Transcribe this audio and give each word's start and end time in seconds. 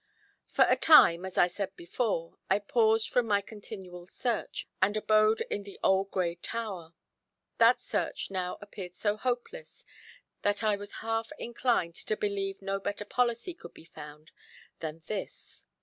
For 0.51 0.65
a 0.67 0.75
time, 0.75 1.25
as 1.25 1.37
I 1.37 1.45
said 1.45 1.75
before, 1.75 2.39
I 2.49 2.57
paused 2.57 3.07
from 3.11 3.27
my 3.27 3.39
continual 3.39 4.07
search, 4.07 4.67
and 4.81 4.97
abode 4.97 5.41
in 5.41 5.61
the 5.61 5.79
old 5.83 6.09
gray 6.09 6.33
tower. 6.37 6.95
That 7.59 7.79
search 7.79 8.31
now 8.31 8.57
appeared 8.61 8.95
so 8.95 9.15
hopeless, 9.15 9.85
that 10.41 10.63
I 10.63 10.75
was 10.75 10.91
half 11.05 11.31
inclined 11.37 11.93
to 11.93 12.17
believe 12.17 12.63
no 12.63 12.79
better 12.79 13.05
policy 13.05 13.53
could 13.53 13.75
be 13.75 13.85
found 13.85 14.31
than 14.79 15.03
this. 15.05 15.67